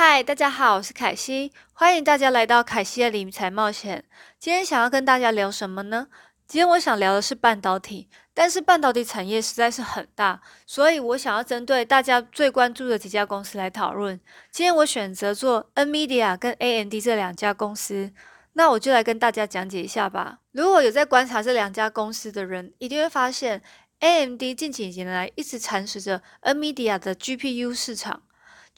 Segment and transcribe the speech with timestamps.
[0.00, 4.04] 嗨，大家好，我是凯西，欢迎大家来到凯西的理财冒险。
[4.38, 6.06] 今天想要跟大家聊什么呢？
[6.46, 14.20] 今天我想聊的是半导体，但是半导体产业实在是很大，所以我想要针对大家最关注的几家公司来讨论。
[14.52, 18.12] 今天我选择做 NVIDIA 跟 AMD 这两家公司，
[18.52, 20.38] 那我就来跟大家讲解一下吧。
[20.52, 23.60] 如果有在观察这两家公司的人，一定会发现
[23.98, 28.22] AMD 近几年来一直蚕食着 NVIDIA 的 GPU 市场。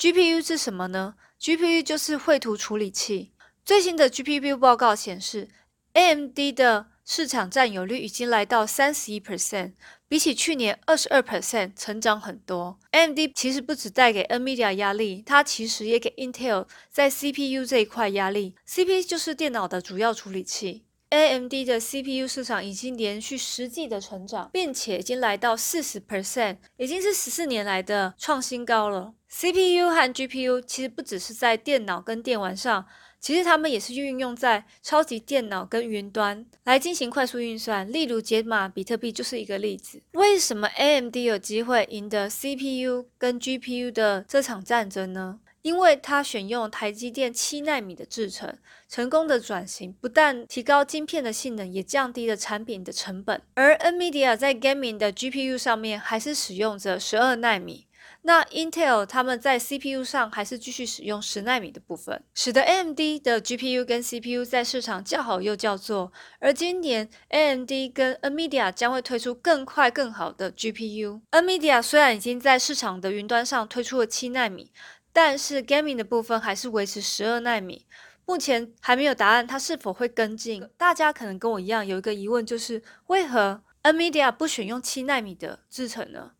[0.00, 3.32] GPU 是什么呢？GPU 就是绘图处理器。
[3.66, 5.50] 最新的 GPU 报告显示
[5.92, 9.74] ，AMD 的市场占有率已经来到三十一 percent，
[10.08, 12.78] 比起去年二十二 percent 成长很多。
[12.92, 18.54] AMD 其实不只带给 NVIDIA 压力，它其实也给 Intel 在 CPU 这一块压力。
[18.64, 20.86] CPU 就是电脑的主要处理器。
[21.10, 29.14] AMD 的 CPU 市场已经连续十季的成长，并且已经来到四十 percent，已经是十四年来的创新高了。
[29.28, 32.86] CPU 和 GPU 其实不只是在电脑跟电玩上，
[33.20, 37.90] 其实它们也是运用在超级电脑跟云端来进行快速运算。
[37.92, 40.00] 例如解码比特币就是一个例子。
[40.12, 45.40] 为什么 AMD 有机会赢得 CPU 跟 GPU 的这场战争呢？
[45.62, 48.56] 因为它选用台积电七纳米的制程，
[48.88, 53.42] 成功的转型不但提高晶片的性能，也降低了产品的成本。
[53.54, 57.86] 而 NVIDIA 在 Gaming 的 GPU 上面还是使用着十二纳米，
[58.22, 66.10] 那 Intel 他们在 CPU 上还是继续使用十纳米的部分，使得 AMD 的 GPU 跟 CPU 在市场较好又叫做。
[66.38, 71.20] 而今年 AMD 跟 NVIDIA 将会推出更快更好的 GPU。
[71.32, 74.72] NVIDIA 虽然已经在市场的云端上推出了七纳米。
[75.12, 77.86] 但是 gaming 的部分还是维持十二纳米，
[78.24, 80.68] 目前还没有答案，它是否会跟进？
[80.76, 86.32] 大家可能跟我一样有一个疑问，就是为何 Nvidia 不选用七纳米的制程呢？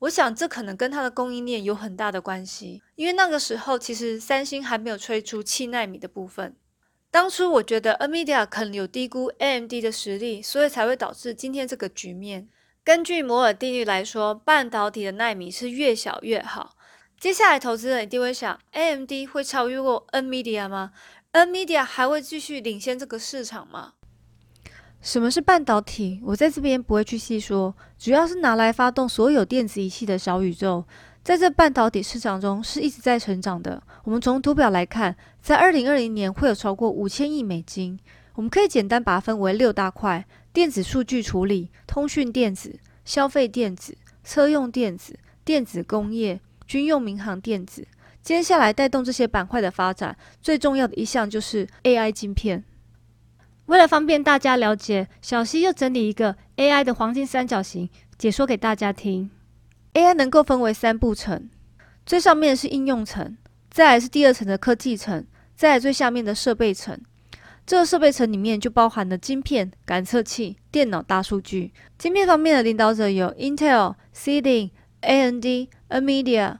[0.00, 6.54] 我想这可能跟它的供应链有很大的关系，因为那个时候其实三星还没有推出七纳米的部分。
[7.10, 12.48] 当初我觉得 Nvidia 可能有低估 AMD 的实力，所以才会导致今天这个局面。
[12.84, 16.75] 根据摩尔定律来说，半导体的纳米是越小越好。
[17.18, 20.92] 接下来，投资人一定会想：AMD 会超越过 NVIDIA 吗
[21.32, 23.94] ？NVIDIA 还会继续领先这个市场吗？
[25.00, 26.20] 什么是半导体？
[26.22, 30.84] 我在这边不会去细说，主要是拿来发动所有电子仪器的小宇宙，
[31.24, 33.82] 在这半导体市场中是一直在成长的。
[34.04, 37.98] 我们从图表来看，在二零二零年会有超过五千亿美金。
[38.34, 46.40] 我们可以简单把它分为六大块：电子数据处理、通讯电子、消费电子、车用电子、电子工业。
[46.66, 47.86] 军用民航电子，
[48.22, 52.64] 接下来带动这些板块的发展，最重要的一项就是 AI 晶片。
[53.66, 59.30] 为了方便大家了解，小溪又整理一个 AI 的黄金三角形，解说给大家听。
[59.94, 61.48] AI 能够分为三步层，
[62.04, 63.36] 最上面是应用层，
[63.70, 67.00] 再来是第二层的科技层，再来最下面的设备层。
[67.66, 71.72] 这个设备层里面就包含了晶片、感测器、电脑、大数据。
[71.98, 74.72] 晶片方面的领导者有 Intel、c d i
[75.06, 76.56] AMD、NVIDIA。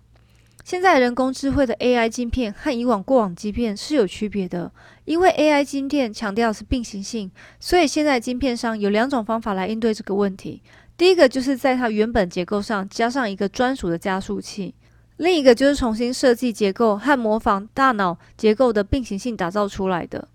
[0.65, 4.73] 现在人工智慧的 AI 晶片和以往过往晶片是有区别的，
[5.05, 7.31] 因为 AI 晶片强调是并行性，
[7.61, 10.63] 所以现在晶片上有两种方法来应对这个问题。
[10.97, 14.75] 第一个就是在它原本结构上加上一个专属的加速器，
[15.19, 20.27] 另一个就是重新设计结构和模仿大脑结构的并行性打造出来的。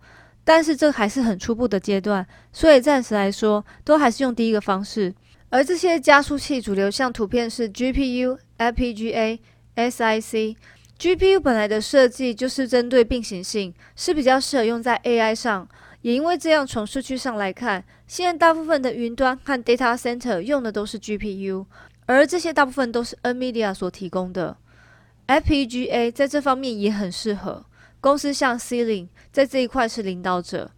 [0.44, 5.14] 但是这还是很初步的阶段，所以暂时来说都还是用第一个方式。
[5.52, 9.38] 而这些加速器主流像图片是 GPU、FPGA。
[9.74, 10.58] SIC
[11.00, 15.68] GPU 本来的设计就是针对并行性，是比较适合用在 AI 上。
[16.02, 21.66] 也因为这样，从数据上来看，现在大部分的云端和 data center 用的都是 GPU，
[22.06, 24.58] 而这些大部分都是 NVIDIA 所提供的。
[25.28, 27.66] FPGA 在这方面也很适合，
[28.02, 30.70] 公司像 c e l i n g 在这一块是领导者，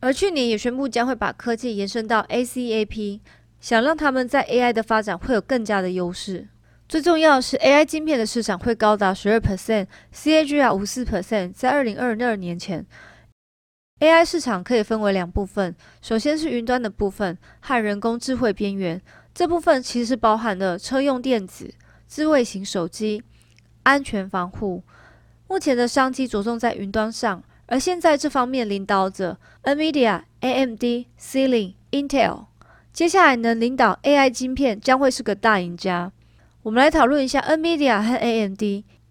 [0.00, 3.20] 而去年也宣布将会把科技延伸到 ACAP，
[3.62, 6.48] 想让他们在 AI 的发展会有更加的优势。
[6.88, 11.52] 最重要的是，AI 晶片的市场会高达十二 percent，CAGR 五四 percent。
[11.52, 12.84] 在二零二二年前
[14.00, 19.00] ，AI 市场可以分为两部分，首先是云端的部分和人工智慧边缘。
[19.32, 21.72] 这部分其实包含了车用电子、
[22.08, 23.22] 智慧型手机、
[23.84, 24.82] 安全防护。
[25.48, 32.46] 目前的商机着重在云端上，而现在这方面领导者 NVIDIA、AMD、c e l i n Intel，
[32.92, 36.12] 接下来能领导 AI 晶片将会是个大赢家。
[36.62, 38.62] 我们来讨论一下 NVIDIA 和 AMD，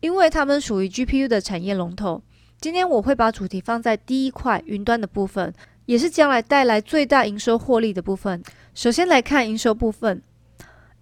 [0.01, 2.21] 因为它们属于 GPU 的产业龙头。
[2.59, 5.51] 今天我会把主题放在第一块云端的部分，
[5.87, 8.43] 也是将来带来最大营收获利的部分。
[8.75, 10.21] 首先来看营收部分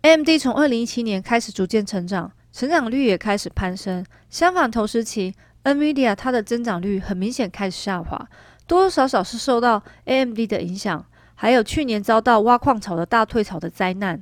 [0.03, 4.05] ，AMD 从二零一七年开始逐渐成长，成长率也开始攀升。
[4.29, 5.35] 相反，同时期
[5.65, 8.29] ，NVIDIA 它的增长率很明显开始下滑，
[8.65, 11.05] 多多少少是受到 AMD 的影响，
[11.41, 14.21] 还有去年遭到挖矿潮的大退潮的灾难。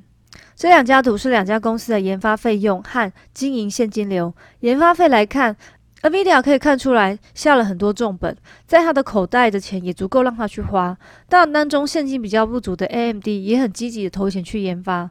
[0.54, 4.32] 这两家图是两家公司的研发费用和经营现金流。
[4.60, 5.56] 研发费来看
[6.02, 8.36] ，NVIDIA 可以看出来下了很多重本，
[8.66, 10.96] 在他的口袋的钱也足够让他去花。
[11.28, 15.10] 但当中现金比较不足的 AMD 也很积极的投钱去研发。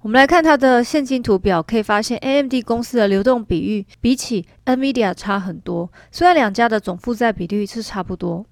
[0.00, 5.88] 我们来看它的现金图表，可以发现 AMD 公司的流动比率比起 NVIDIA 差很多。
[6.10, 8.44] 虽然两家的总负债比率是差不多。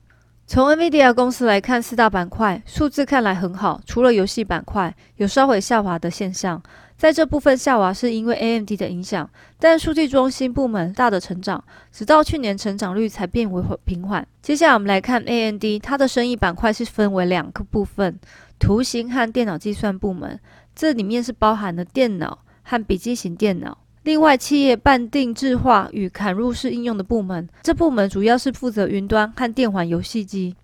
[0.52, 6.62] 从 NVIDIA 公司来看，四大板块数字看来很好，除了游戏板块有稍微下滑的现象，
[6.94, 14.28] 在这部分下滑是因为 AMD 的影响，但数据中心部门大的成长，直到去年成长率才变为平缓。
[14.43, 18.20] 接下来我们来看 AMD，它的生意板块是分为两个部分：
[18.58, 20.38] 图形和电脑计算部门，
[20.76, 23.78] 这里面是包含了电脑和笔记型电脑。
[24.04, 30.54] 另外，企业半定制化与砍入式应用的部门，这部门主要是负责云端和电玩游戏机。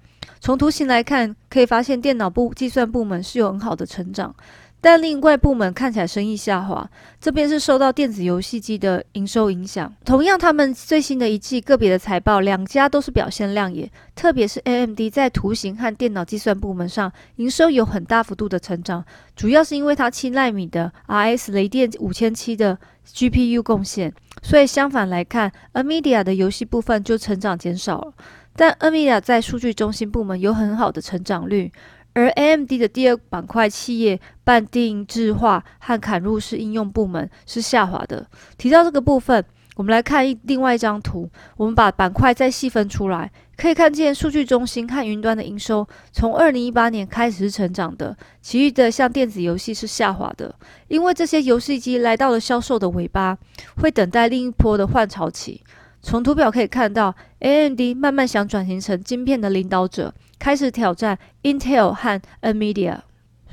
[0.41, 4.35] 从图形来看，可以发现电脑部计算部门是有很好的成长。
[4.81, 6.89] 但另外部门看起来生意下滑，
[7.21, 9.93] 这边是受到电子游戏机的营收影响。
[10.05, 19.05] 同样，他们最新的一季个别的财报，两家都是表现亮眼，特别是 AMD 在图形和电脑计算部门上营收有很大幅度的成长，
[19.35, 22.79] 主要是因为它七纳米的 RS 雷电五千七的
[23.13, 24.13] GPU 贡献。
[24.43, 28.13] 所以相反来看，NVIDIA 的游戏部分就成长减少了，
[28.55, 31.73] 但 NVIDIA 在数据中心部门有很好的成长率。
[32.19, 38.27] 而 AMD 的第二板块企业半定制化和砍入式应用部门是下滑的。
[38.57, 39.45] 提到这个部分，
[39.77, 41.31] 我们来看一另外一张图。
[41.57, 50.53] 我们把板块再细分出来，可以看见数据中心和云端的营收从二零一八年开始是成长的，其余的像电子游戏是下滑的。
[50.89, 53.39] 因为这些游戏机来到了销售的尾巴，
[53.77, 55.63] 会等待另一波的换潮期。
[56.01, 60.15] 从图表可以看到，AMD 慢慢想转型成晶片的领导者。
[60.39, 63.01] 开始挑战 Intel 和 Nvidia。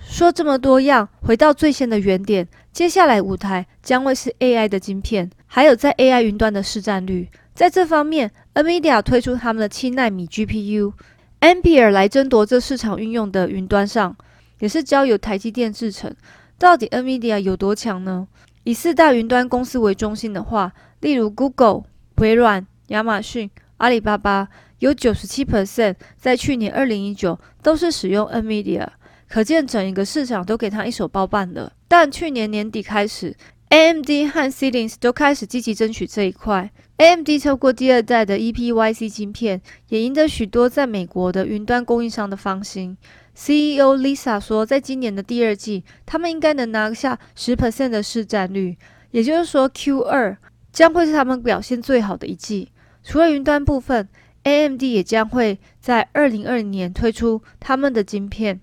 [0.07, 7.27] 说这么多样，回到最先的原点，接下来舞台将会是 AI 的晶片，还有在 AI 云端的市占率。
[7.55, 14.15] 在这方面，Nvidia 推出他们的七纳米 GPU，Ampere 来争夺这市场运用的云端上，
[14.59, 16.13] 也是交由台积电制成。
[16.59, 18.27] 到底 Nvidia 有多强呢？
[18.63, 21.83] 以四大云端公司为中心的话，例如 Google、
[22.17, 24.47] 微软、亚马逊、阿里巴巴。
[24.79, 28.85] 有九十七 percent 在去年二零一九都是使用 NVIDIA，
[29.29, 31.71] 可见整一个市场都给他一手包办了。
[31.87, 33.33] 但去年年底开始
[33.69, 36.69] ，AMD 和 c i l i n s 都开始积极争取这一块。
[36.97, 42.97] AMD 透过第二代的 EPYC 晶片，也赢得许多在美国的云端供应商的芳心。
[43.33, 48.77] CEO Lisa 说，在今年的第二季，他们应该能拿下十 percent 的市占率，
[49.11, 50.37] 也就是说 Q 二
[50.75, 52.71] 将会是他们表现最好的一季。
[53.01, 54.07] 除了云端部分。
[54.47, 58.61] AMD 也将会在二零二零年推出他们的晶片，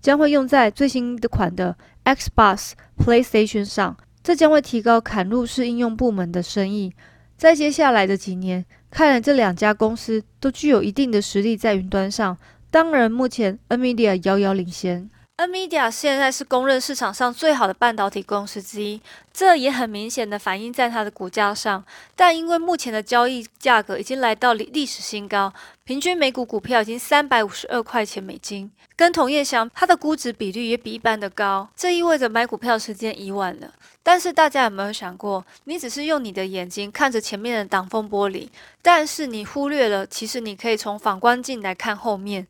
[0.00, 6.92] 将会用在最新的款的 Xbox、PlayStation 上，这将会提高砍入式应用部门的生意。
[7.36, 12.38] 在接下来的几年，看来这两家公司都具有一定的实力在云端上。
[12.70, 15.10] 当然，目前 NVIDIA 遥遥领先。
[15.36, 19.00] NVIDIA 现在是公认市场上最好的半导体公司之一，
[19.32, 21.84] 这也很明显的反映在它的股价上。
[22.14, 31.68] 但因为目前的交易价格已经来到历历史新高，平均每股股票已经三百五十二块钱美金，跟同业相比，它的估值比率也比一般的高。
[31.74, 33.74] 这意味着买股票时间已晚了。
[34.04, 38.48] 但是大家有没有想过，你只是用你的眼睛看着前面的挡风玻璃，
[38.80, 42.46] 但是你忽略了，其实你可以从反光镜来看后面。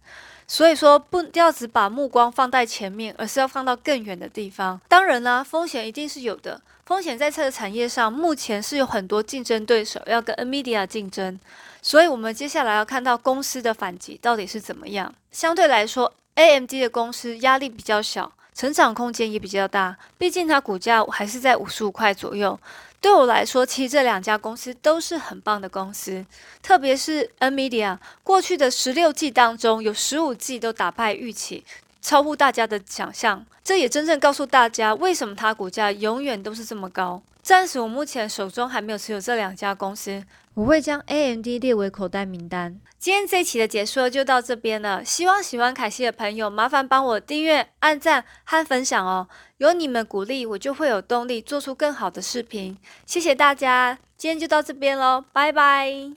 [0.46, 4.80] 所以说，不要只把目光放在前面，而是要放到更远的地方。
[4.88, 6.60] 当然啦，风险一定是有的。
[6.84, 11.40] 风险在这个产业上，目前是有很多竞争对手要跟 NVIDIA 竞争。
[11.80, 15.14] 所以，我们接下来要看到公司的反击到底是怎么样。
[15.32, 19.96] 相对来说，AMD 的公司压力比较小，成长空间也比较大。
[20.16, 22.58] 毕竟它股价还是在五十五块左右。
[23.00, 26.24] 对我来说，其实这两家公司都是很棒的公司，
[26.62, 31.62] 特别是 NVIDIA，过去的十六季当中，有十五季都打败预期，
[32.00, 33.44] 超乎大家的想象。
[33.62, 37.20] 这也真正告诉大家，为什么它股价永远都是这么高。
[37.44, 40.24] 暂时我目前手中还没有持有这两家公司，
[40.54, 42.80] 我会将 AMD 列为口袋名单。
[42.98, 52.78] 今天这一期的解说就到这边了，希望喜欢凯西的朋友麻烦帮我订阅、按赞和分享哦，有你们鼓励，我就会有动力做出更好的视频。
[53.04, 56.12] 谢谢大家，今天就到这边喽，拜拜。